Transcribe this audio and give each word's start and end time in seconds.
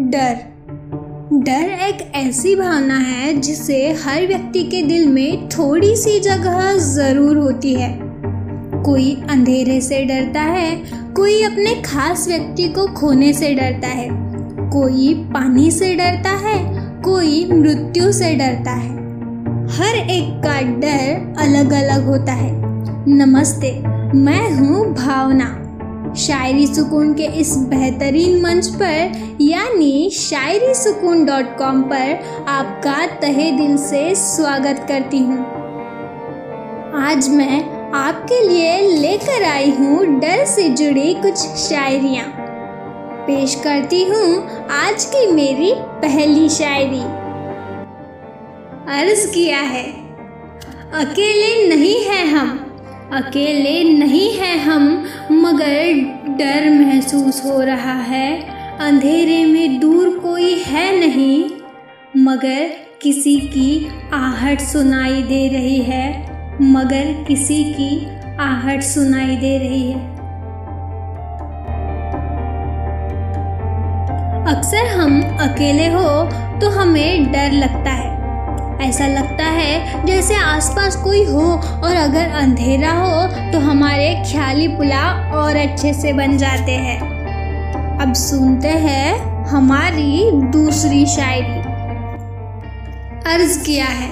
डर। 0.00 0.36
डर 1.32 1.70
एक 1.86 2.12
ऐसी 2.14 2.56
भावना 2.56 2.98
है 2.98 3.32
जिसे 3.40 3.92
हर 4.04 4.26
व्यक्ति 4.26 4.62
के 4.64 4.82
दिल 4.82 5.06
में 5.06 5.48
थोड़ी 5.48 5.96
सी 5.96 6.20
जगह 6.20 6.76
ज़रूर 6.76 7.36
होती 7.36 7.74
है। 7.74 7.98
कोई 8.82 9.22
अंधेरे 9.30 9.80
से 9.80 10.04
डरता 10.04 10.40
है, 10.40 10.76
कोई 11.12 11.42
अपने 11.42 11.74
खास 11.74 12.28
व्यक्ति 12.28 12.68
को 12.68 12.86
खोने 12.86 13.32
से 13.32 13.54
डरता 13.54 13.88
है, 13.88 14.08
कोई 14.70 15.14
पानी 15.14 15.70
से 15.70 15.94
डरता 15.94 16.30
है, 16.30 16.58
कोई 17.02 17.44
मृत्यु 17.52 18.12
से 18.12 18.34
डरता 18.34 18.70
है। 18.70 18.90
हर 19.68 20.10
एक 20.10 20.42
का 20.44 20.60
डर 20.60 21.34
अलग 21.38 21.72
अलग 21.72 22.04
होता 22.04 22.32
है। 22.32 22.52
नमस्ते, 23.08 23.78
मैं 24.14 24.52
हूँ 24.52 24.94
भावना। 24.94 25.58
शायरी 26.16 26.66
सुकून 26.66 27.12
के 27.14 27.26
इस 27.40 27.56
बेहतरीन 27.68 28.40
मंच 28.42 28.66
पर, 28.72 29.36
यानी 29.40 30.10
शायरी 30.12 30.74
सुकून 30.74 31.24
डॉट 31.24 31.56
कॉम 31.58 31.80
पर 31.82 32.44
आपका 32.48 33.06
तहे 33.20 33.50
दिल 33.50 33.76
से 33.80 34.14
स्वागत 34.14 34.84
करती 34.88 35.18
हूँ। 35.18 35.38
आज 36.98 37.28
मैं 37.28 37.62
आपके 37.94 38.40
लिए 38.48 38.80
लेकर 39.00 39.44
आई 39.44 39.70
हूँ 39.70 40.04
डर 40.20 40.44
से 40.44 40.68
जुड़ी 40.70 41.14
कुछ 41.14 41.38
शायरियाँ। 41.58 42.26
पेश 43.26 43.54
करती 43.64 44.02
हूँ 44.04 44.68
आज 44.72 45.04
की 45.04 45.26
मेरी 45.32 45.72
पहली 46.02 46.48
शायरी। 46.50 47.00
अर्ज़ 48.92 49.26
किया 49.34 49.60
है, 49.60 49.86
अकेले 51.00 51.68
नहीं 51.68 51.98
है 52.04 52.26
हम, 52.28 52.58
अकेले 53.14 53.82
नहीं 53.84 54.30
हैं 54.32 54.56
हम 54.58 54.84
मगर 55.62 56.36
डर 56.38 56.70
महसूस 56.70 57.44
हो 57.44 57.60
रहा 57.60 57.92
है। 57.92 58.48
अंधेरे 58.78 59.44
में 59.44 59.80
दूर 59.80 60.18
कोई 60.18 60.54
है 60.58 61.00
नहीं, 61.00 61.44
मगर 62.16 62.70
किसी 63.02 63.36
की 63.36 63.88
आहट 64.12 64.60
सुनाई 64.60 65.22
दे 65.22 65.48
रही 65.48 65.78
है। 65.82 66.06
मगर 66.62 67.24
किसी 67.28 67.64
की 67.64 68.06
आहट 68.40 68.82
सुनाई 68.82 69.36
दे 69.36 69.58
रही 69.58 69.90
है। 69.90 70.00
अक्सर 74.46 74.86
हम 74.86 75.22
अकेले 75.22 75.86
हो 75.86 76.30
तो 76.60 76.70
हमें 76.70 77.32
डर 77.32 77.52
लगता 77.52 77.90
है। 77.90 78.10
ऐसा 78.80 79.06
लगता 79.06 79.44
है 79.44 80.06
जैसे 80.06 80.34
आसपास 80.34 80.96
कोई 80.96 81.24
हो 81.24 81.44
और 81.84 81.96
अगर 81.96 82.30
अंधेरा 82.30 82.92
हो 82.92 83.26
तो 83.52 83.58
हमारे 83.58 83.81
ख्याली 84.14 84.68
पुला 84.68 85.30
और 85.30 85.56
अच्छे 85.56 85.94
से 85.94 86.12
बन 86.12 86.36
जाते 86.36 86.72
हैं। 86.72 87.12
अब 87.98 88.14
सुनते 88.14 88.68
हैं 88.68 89.18
हमारी 89.44 90.30
दूसरी 90.32 91.06
शायरी। 91.06 91.72
अर्ज़ 93.32 93.64
किया 93.64 93.84
है, 93.84 94.10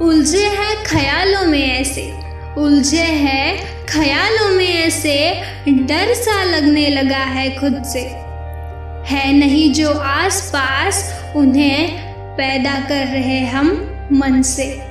उलझे 0.00 0.46
हैं 0.46 0.84
ख्यालों 0.86 1.46
में 1.46 1.80
ऐसे, 1.80 2.14
उलझे 2.58 3.02
हैं 3.02 3.58
ख्यालों 3.86 4.50
में 4.50 4.68
ऐसे, 4.68 5.42
डर 5.68 6.14
सा 6.14 6.44
लगने 6.44 6.88
लगा 6.88 7.24
है 7.24 7.50
खुद 7.50 7.84
से। 7.84 8.00
है 9.06 9.32
नहीं 9.32 9.72
जो 9.72 9.90
आस 9.92 10.50
पास 10.52 11.24
उन्हें 11.36 11.98
पैदा 12.36 12.74
कर 12.88 13.06
रहे 13.06 13.40
हम 13.40 13.66
मन 14.12 14.42
से। 14.42 14.87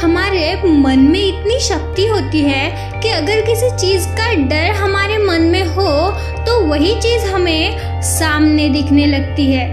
हमारे 0.00 0.54
मन 0.64 0.98
में 0.98 1.20
इतनी 1.20 1.58
शक्ति 1.60 2.06
होती 2.06 2.40
है 2.40 3.00
कि 3.00 3.08
अगर 3.08 3.40
किसी 3.40 3.70
चीज़ 3.76 4.06
का 4.08 4.32
डर 4.48 4.70
हमारे 4.74 5.18
मन 5.18 5.42
में 5.42 5.64
हो 5.66 6.10
तो 6.44 6.60
वही 6.60 6.94
चीज़ 7.00 7.26
हमें 7.26 8.00
सामने 8.02 8.68
दिखने 8.68 9.06
लगती 9.06 9.46
है। 9.52 9.66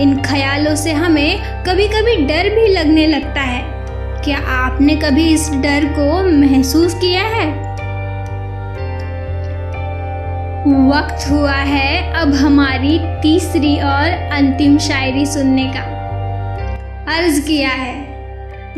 इन 0.00 0.22
ख्यालों 0.22 0.74
से 0.76 0.92
हमें 0.92 1.64
कभी 1.64 1.88
कभी 1.88 2.16
डर 2.16 2.48
भी 2.50 2.66
लगने 2.68 3.06
लगता 3.06 3.40
है। 3.40 3.62
क्या 4.24 4.38
आपने 4.56 4.96
कभी 4.96 5.26
इस 5.28 5.50
डर 5.54 5.84
को 5.92 6.22
महसूस 6.30 6.94
किया 6.94 7.22
है? 7.22 7.50
वक्त 10.90 11.30
हुआ 11.30 11.56
है 11.56 12.12
अब 12.12 12.34
हमारी 12.34 12.98
तीसरी 13.22 13.76
और 13.80 14.08
अंतिम 14.32 14.78
शायरी 14.78 15.26
सुनने 15.26 15.72
का। 15.76 15.82
अर्ज़ 17.16 17.40
किया 17.40 17.70
है 17.70 18.01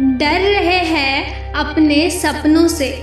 डर 0.00 0.40
रहे 0.40 0.78
हैं 0.78 1.52
अपने 1.52 2.10
सपनों 2.10 2.68
से। 2.68 3.02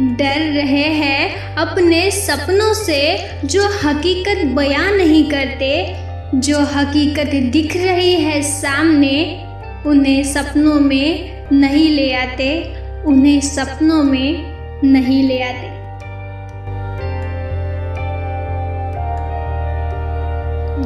डर 0.00 0.40
रहे 0.40 0.82
हैं 0.82 1.54
अपने 1.54 2.10
सपनों 2.10 2.74
से 2.74 3.18
जो 3.44 3.62
हकीकत 3.84 4.46
बयां 4.46 4.96
नहीं 4.96 5.30
करते। 5.30 5.96
जो 6.34 6.60
हकीकत 6.60 7.52
दिख 7.52 7.76
रही 7.76 8.14
है 8.14 8.42
सामने, 8.42 9.44
उन्हें 9.86 10.24
सपनों 10.24 10.80
में 10.80 11.32
नहीं 11.52 11.90
ले 11.90 12.12
आते। 12.12 12.74
उन्हें 13.06 13.40
सपनों 13.40 14.02
में 14.02 14.44
नहीं 14.84 15.28
ले 15.28 15.42
आते। 15.42 15.68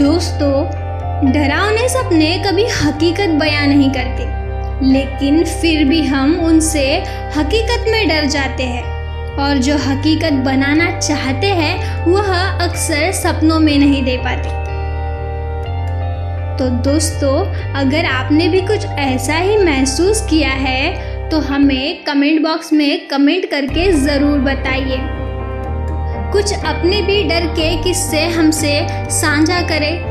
दोस्तों, 0.04 0.66
डरावने 1.32 1.88
सपने 1.88 2.42
कभी 2.46 2.64
हकीकत 2.64 3.28
बयां 3.28 3.68
नहीं 3.68 3.90
करते। 3.90 4.39
लेकिन 4.82 5.44
फिर 5.44 5.84
भी 5.84 6.00
हम 6.02 6.34
उनसे 6.40 6.86
हकीकत 7.36 7.84
में 7.88 8.08
डर 8.08 8.24
जाते 8.28 8.62
हैं। 8.62 8.88
और 9.36 9.58
जो 9.58 9.76
हकीकत 9.78 10.32
बनाना 10.44 10.90
चाहते 10.98 11.46
हैं, 11.46 12.04
वह 12.06 12.32
अक्सर 12.64 13.10
सपनों 13.12 13.58
में 13.60 13.78
नहीं 13.78 14.02
दे 14.04 14.16
पाते। 14.16 14.58
तो 16.58 16.68
दोस्तों, 16.84 17.36
अगर 17.74 18.04
आपने 18.04 18.48
भी 18.48 18.60
कुछ 18.60 18.84
ऐसा 18.86 19.34
ही 19.34 19.56
महसूस 19.58 20.26
किया 20.30 20.50
है 20.50 21.28
तो 21.30 21.38
हमें 21.40 22.02
कमेंट 22.04 22.42
बॉक्स 22.42 22.72
में 22.72 23.06
कमेंट 23.08 23.50
करके 23.50 23.90
ज़रूर 23.94 24.38
बताइए। 24.40 24.98
कुछ 26.32 26.52
अपने 26.54 27.00
भी 27.02 27.22
डर 27.24 27.46
के 27.48 27.76
किस्से 27.82 28.24
हमसे 28.28 28.86
साझा 29.10 29.60
करें। 29.68 30.09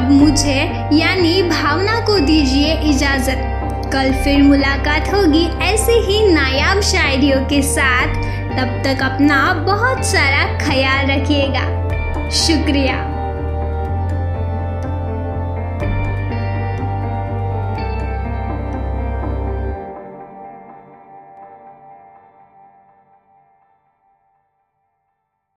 अब 0.00 0.10
मुझे, 0.10 0.88
यानी 0.92 1.42
भावना 1.42 2.00
को 2.00 2.18
दीजिए 2.18 2.74
इजाज़त। 2.74 3.36
कल 3.92 4.12
फिर 4.12 4.42
मुलाकात 4.42 5.14
होगी 5.14 5.48
ऐसे 5.62 5.92
ही 5.92 6.32
नायाब 6.32 6.80
शायरियों 6.80 7.44
के 7.44 7.62
साथ। 7.62 8.06
तब 8.56 8.82
तक 8.84 9.02
अपना 9.02 9.54
बहुत 9.54 10.04
सारा 10.04 10.58
ख्याल 10.66 11.06
रखिएगा। 11.06 11.88
शुक्रिया। 12.30 13.09